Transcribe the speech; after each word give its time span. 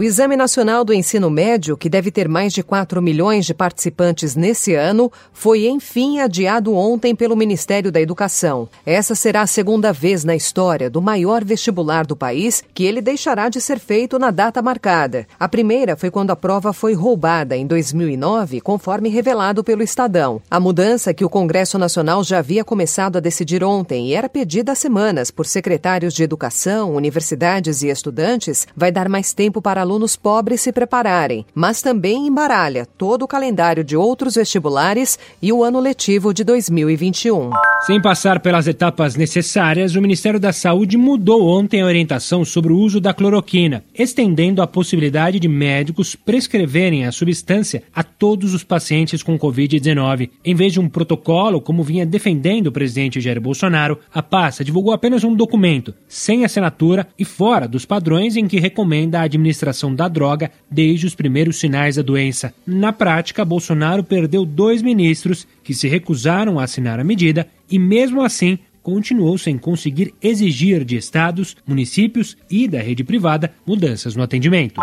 O 0.00 0.02
Exame 0.02 0.34
Nacional 0.34 0.82
do 0.82 0.94
Ensino 0.94 1.28
Médio, 1.28 1.76
que 1.76 1.86
deve 1.86 2.10
ter 2.10 2.26
mais 2.26 2.54
de 2.54 2.62
4 2.62 3.02
milhões 3.02 3.44
de 3.44 3.52
participantes 3.52 4.34
nesse 4.34 4.74
ano, 4.74 5.12
foi 5.30 5.66
enfim 5.66 6.20
adiado 6.20 6.74
ontem 6.74 7.14
pelo 7.14 7.36
Ministério 7.36 7.92
da 7.92 8.00
Educação. 8.00 8.66
Essa 8.86 9.14
será 9.14 9.42
a 9.42 9.46
segunda 9.46 9.92
vez 9.92 10.24
na 10.24 10.34
história 10.34 10.88
do 10.88 11.02
maior 11.02 11.44
vestibular 11.44 12.06
do 12.06 12.16
país 12.16 12.64
que 12.72 12.84
ele 12.84 13.02
deixará 13.02 13.50
de 13.50 13.60
ser 13.60 13.78
feito 13.78 14.18
na 14.18 14.30
data 14.30 14.62
marcada. 14.62 15.26
A 15.38 15.46
primeira 15.46 15.94
foi 15.94 16.10
quando 16.10 16.30
a 16.30 16.36
prova 16.36 16.72
foi 16.72 16.94
roubada 16.94 17.54
em 17.54 17.66
2009, 17.66 18.62
conforme 18.62 19.10
revelado 19.10 19.62
pelo 19.62 19.82
Estadão. 19.82 20.40
A 20.50 20.58
mudança 20.58 21.12
que 21.12 21.26
o 21.26 21.28
Congresso 21.28 21.76
Nacional 21.76 22.24
já 22.24 22.38
havia 22.38 22.64
começado 22.64 23.18
a 23.18 23.20
decidir 23.20 23.62
ontem 23.62 24.06
e 24.06 24.14
era 24.14 24.30
pedida 24.30 24.72
há 24.72 24.74
semanas 24.74 25.30
por 25.30 25.44
secretários 25.44 26.14
de 26.14 26.22
educação, 26.22 26.94
universidades 26.94 27.82
e 27.82 27.88
estudantes, 27.88 28.66
vai 28.74 28.90
dar 28.90 29.06
mais 29.06 29.34
tempo 29.34 29.60
para 29.60 29.89
alunos 29.90 30.14
pobres 30.14 30.60
se 30.60 30.72
prepararem, 30.72 31.44
mas 31.52 31.82
também 31.82 32.28
embaralha 32.28 32.86
todo 32.86 33.22
o 33.22 33.28
calendário 33.28 33.82
de 33.82 33.96
outros 33.96 34.36
vestibulares 34.36 35.18
e 35.42 35.52
o 35.52 35.64
ano 35.64 35.80
letivo 35.80 36.32
de 36.32 36.44
2021. 36.44 37.50
Sem 37.86 38.00
passar 38.00 38.38
pelas 38.40 38.68
etapas 38.68 39.16
necessárias, 39.16 39.96
o 39.96 40.02
Ministério 40.02 40.38
da 40.38 40.52
Saúde 40.52 40.96
mudou 40.96 41.48
ontem 41.48 41.80
a 41.80 41.86
orientação 41.86 42.44
sobre 42.44 42.72
o 42.72 42.78
uso 42.78 43.00
da 43.00 43.12
cloroquina, 43.12 43.82
estendendo 43.92 44.62
a 44.62 44.66
possibilidade 44.66 45.40
de 45.40 45.48
médicos 45.48 46.14
prescreverem 46.14 47.04
a 47.04 47.10
substância 47.10 47.82
a 47.92 48.04
todos 48.04 48.54
os 48.54 48.62
pacientes 48.62 49.24
com 49.24 49.38
Covid-19. 49.38 50.30
Em 50.44 50.54
vez 50.54 50.72
de 50.72 50.78
um 50.78 50.88
protocolo, 50.88 51.60
como 51.60 51.82
vinha 51.82 52.06
defendendo 52.06 52.68
o 52.68 52.72
presidente 52.72 53.20
Jair 53.20 53.40
Bolsonaro, 53.40 53.98
a 54.14 54.22
pasta 54.22 54.62
divulgou 54.62 54.92
apenas 54.92 55.24
um 55.24 55.34
documento, 55.34 55.92
sem 56.06 56.44
assinatura 56.44 57.08
e 57.18 57.24
fora 57.24 57.66
dos 57.66 57.84
padrões 57.84 58.36
em 58.36 58.46
que 58.46 58.60
recomenda 58.60 59.18
a 59.18 59.22
administração 59.22 59.79
da 59.94 60.08
droga 60.08 60.50
desde 60.70 61.06
os 61.06 61.14
primeiros 61.14 61.56
sinais 61.56 61.96
da 61.96 62.02
doença. 62.02 62.52
Na 62.66 62.92
prática, 62.92 63.44
Bolsonaro 63.44 64.04
perdeu 64.04 64.44
dois 64.44 64.82
ministros 64.82 65.46
que 65.62 65.72
se 65.72 65.88
recusaram 65.88 66.58
a 66.58 66.64
assinar 66.64 67.00
a 67.00 67.04
medida 67.04 67.46
e, 67.70 67.78
mesmo 67.78 68.22
assim, 68.22 68.58
continuou 68.82 69.38
sem 69.38 69.56
conseguir 69.56 70.12
exigir 70.20 70.84
de 70.84 70.96
estados, 70.96 71.56
municípios 71.66 72.36
e 72.50 72.66
da 72.66 72.80
rede 72.80 73.04
privada 73.04 73.52
mudanças 73.66 74.16
no 74.16 74.22
atendimento. 74.22 74.80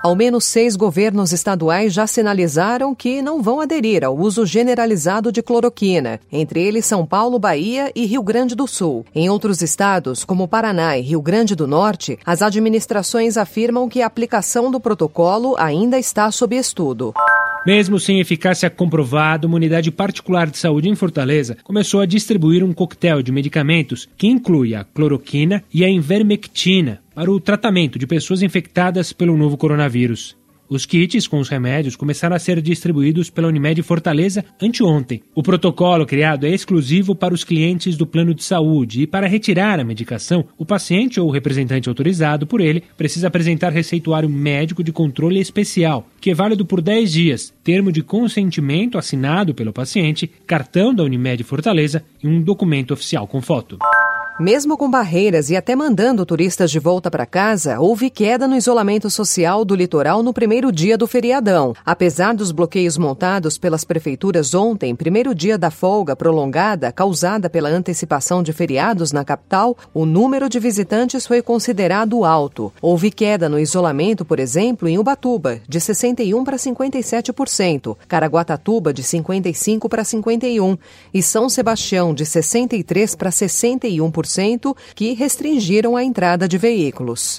Ao 0.00 0.14
menos 0.14 0.44
seis 0.44 0.76
governos 0.76 1.32
estaduais 1.32 1.92
já 1.92 2.06
sinalizaram 2.06 2.94
que 2.94 3.20
não 3.20 3.42
vão 3.42 3.60
aderir 3.60 4.04
ao 4.04 4.16
uso 4.16 4.46
generalizado 4.46 5.32
de 5.32 5.42
cloroquina, 5.42 6.20
entre 6.30 6.62
eles 6.62 6.86
São 6.86 7.04
Paulo, 7.04 7.36
Bahia 7.36 7.90
e 7.96 8.06
Rio 8.06 8.22
Grande 8.22 8.54
do 8.54 8.68
Sul. 8.68 9.04
Em 9.12 9.28
outros 9.28 9.60
estados, 9.60 10.24
como 10.24 10.46
Paraná 10.46 10.96
e 10.96 11.02
Rio 11.02 11.20
Grande 11.20 11.56
do 11.56 11.66
Norte, 11.66 12.16
as 12.24 12.42
administrações 12.42 13.36
afirmam 13.36 13.88
que 13.88 14.00
a 14.00 14.06
aplicação 14.06 14.70
do 14.70 14.78
protocolo 14.78 15.56
ainda 15.58 15.98
está 15.98 16.30
sob 16.30 16.56
estudo. 16.56 17.12
Mesmo 17.66 17.98
sem 17.98 18.20
eficácia 18.20 18.70
comprovada, 18.70 19.46
uma 19.46 19.56
unidade 19.56 19.90
particular 19.90 20.48
de 20.48 20.56
saúde 20.56 20.88
em 20.88 20.94
Fortaleza 20.94 21.56
começou 21.64 22.00
a 22.00 22.06
distribuir 22.06 22.62
um 22.62 22.72
coquetel 22.72 23.20
de 23.20 23.32
medicamentos 23.32 24.08
que 24.16 24.28
inclui 24.28 24.74
a 24.74 24.84
cloroquina 24.84 25.62
e 25.74 25.84
a 25.84 25.90
invermectina 25.90 27.00
para 27.18 27.32
o 27.32 27.40
tratamento 27.40 27.98
de 27.98 28.06
pessoas 28.06 28.42
infectadas 28.42 29.12
pelo 29.12 29.36
novo 29.36 29.56
coronavírus. 29.56 30.36
Os 30.68 30.86
kits 30.86 31.26
com 31.26 31.40
os 31.40 31.48
remédios 31.48 31.96
começaram 31.96 32.36
a 32.36 32.38
ser 32.38 32.62
distribuídos 32.62 33.28
pela 33.28 33.48
Unimed 33.48 33.82
Fortaleza 33.82 34.44
anteontem. 34.62 35.20
O 35.34 35.42
protocolo 35.42 36.06
criado 36.06 36.46
é 36.46 36.50
exclusivo 36.50 37.16
para 37.16 37.34
os 37.34 37.42
clientes 37.42 37.96
do 37.96 38.06
plano 38.06 38.32
de 38.32 38.44
saúde 38.44 39.02
e 39.02 39.06
para 39.08 39.26
retirar 39.26 39.80
a 39.80 39.84
medicação, 39.84 40.44
o 40.56 40.64
paciente 40.64 41.18
ou 41.18 41.26
o 41.26 41.32
representante 41.32 41.88
autorizado 41.88 42.46
por 42.46 42.60
ele 42.60 42.84
precisa 42.96 43.26
apresentar 43.26 43.72
receituário 43.72 44.28
médico 44.28 44.84
de 44.84 44.92
controle 44.92 45.40
especial, 45.40 46.06
que 46.20 46.30
é 46.30 46.34
válido 46.34 46.64
por 46.64 46.80
10 46.80 47.12
dias, 47.12 47.52
termo 47.64 47.90
de 47.90 48.00
consentimento 48.00 48.96
assinado 48.96 49.56
pelo 49.56 49.72
paciente, 49.72 50.30
cartão 50.46 50.94
da 50.94 51.02
Unimed 51.02 51.42
Fortaleza 51.42 52.04
e 52.22 52.28
um 52.28 52.40
documento 52.40 52.94
oficial 52.94 53.26
com 53.26 53.42
foto. 53.42 53.76
Mesmo 54.40 54.78
com 54.78 54.88
barreiras 54.88 55.50
e 55.50 55.56
até 55.56 55.74
mandando 55.74 56.24
turistas 56.24 56.70
de 56.70 56.78
volta 56.78 57.10
para 57.10 57.26
casa, 57.26 57.80
houve 57.80 58.08
queda 58.08 58.46
no 58.46 58.54
isolamento 58.56 59.10
social 59.10 59.64
do 59.64 59.74
litoral 59.74 60.22
no 60.22 60.32
primeiro 60.32 60.70
dia 60.70 60.96
do 60.96 61.08
feriadão. 61.08 61.74
Apesar 61.84 62.36
dos 62.36 62.52
bloqueios 62.52 62.96
montados 62.96 63.58
pelas 63.58 63.82
prefeituras 63.82 64.54
ontem, 64.54 64.94
primeiro 64.94 65.34
dia 65.34 65.58
da 65.58 65.72
folga 65.72 66.14
prolongada 66.14 66.92
causada 66.92 67.50
pela 67.50 67.68
antecipação 67.68 68.40
de 68.40 68.52
feriados 68.52 69.10
na 69.10 69.24
capital, 69.24 69.76
o 69.92 70.06
número 70.06 70.48
de 70.48 70.60
visitantes 70.60 71.26
foi 71.26 71.42
considerado 71.42 72.24
alto. 72.24 72.72
Houve 72.80 73.10
queda 73.10 73.48
no 73.48 73.58
isolamento, 73.58 74.24
por 74.24 74.38
exemplo, 74.38 74.86
em 74.86 74.98
Ubatuba, 74.98 75.60
de 75.68 75.80
61 75.80 76.44
para 76.44 76.56
57%, 76.56 77.96
Caraguatatuba 78.06 78.92
de 78.92 79.02
55 79.02 79.88
para 79.88 80.04
51 80.04 80.78
e 81.12 81.24
São 81.24 81.48
Sebastião 81.48 82.14
de 82.14 82.24
63 82.24 83.16
para 83.16 83.30
61% 83.30 84.27
que 84.94 85.14
restringiram 85.14 85.96
a 85.96 86.04
entrada 86.04 86.46
de 86.46 86.58
veículos. 86.58 87.38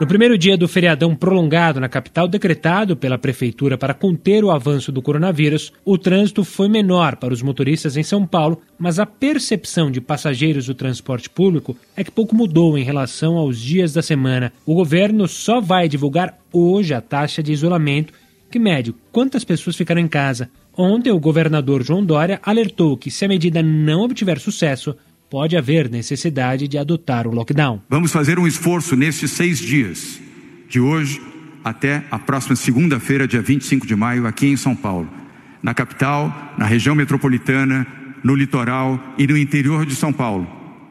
No 0.00 0.06
primeiro 0.06 0.38
dia 0.38 0.56
do 0.56 0.68
feriadão 0.68 1.12
prolongado 1.12 1.80
na 1.80 1.88
capital, 1.88 2.28
decretado 2.28 2.96
pela 2.96 3.18
Prefeitura 3.18 3.76
para 3.76 3.92
conter 3.92 4.44
o 4.44 4.50
avanço 4.52 4.92
do 4.92 5.02
coronavírus, 5.02 5.72
o 5.84 5.98
trânsito 5.98 6.44
foi 6.44 6.68
menor 6.68 7.16
para 7.16 7.34
os 7.34 7.42
motoristas 7.42 7.96
em 7.96 8.04
São 8.04 8.24
Paulo, 8.24 8.62
mas 8.78 9.00
a 9.00 9.06
percepção 9.06 9.90
de 9.90 10.00
passageiros 10.00 10.66
do 10.66 10.74
transporte 10.74 11.28
público 11.28 11.76
é 11.96 12.04
que 12.04 12.12
pouco 12.12 12.36
mudou 12.36 12.78
em 12.78 12.84
relação 12.84 13.36
aos 13.36 13.60
dias 13.60 13.92
da 13.92 14.00
semana. 14.00 14.52
O 14.64 14.76
governo 14.76 15.26
só 15.26 15.60
vai 15.60 15.88
divulgar 15.88 16.38
hoje 16.52 16.94
a 16.94 17.00
taxa 17.00 17.42
de 17.42 17.52
isolamento, 17.52 18.12
que 18.48 18.60
mede 18.60 18.94
quantas 19.10 19.42
pessoas 19.42 19.74
ficaram 19.74 20.00
em 20.00 20.06
casa. 20.06 20.48
Ontem, 20.76 21.10
o 21.10 21.18
governador 21.18 21.82
João 21.82 22.04
Dória 22.04 22.38
alertou 22.44 22.96
que, 22.96 23.10
se 23.10 23.24
a 23.24 23.28
medida 23.28 23.60
não 23.64 24.02
obtiver 24.02 24.38
sucesso, 24.38 24.94
pode 25.30 25.56
haver 25.56 25.90
necessidade 25.90 26.66
de 26.66 26.78
adotar 26.78 27.26
o 27.26 27.30
lockdown. 27.30 27.80
Vamos 27.88 28.12
fazer 28.12 28.38
um 28.38 28.46
esforço 28.46 28.96
nestes 28.96 29.30
seis 29.32 29.58
dias, 29.58 30.20
de 30.68 30.80
hoje 30.80 31.20
até 31.64 32.04
a 32.10 32.18
próxima 32.18 32.56
segunda-feira, 32.56 33.28
dia 33.28 33.42
25 33.42 33.86
de 33.86 33.94
maio, 33.94 34.26
aqui 34.26 34.46
em 34.46 34.56
São 34.56 34.74
Paulo, 34.74 35.08
na 35.62 35.74
capital, 35.74 36.32
na 36.56 36.64
região 36.64 36.94
metropolitana, 36.94 37.86
no 38.22 38.34
litoral 38.34 38.98
e 39.18 39.26
no 39.26 39.36
interior 39.36 39.84
de 39.84 39.94
São 39.94 40.12
Paulo, 40.12 40.46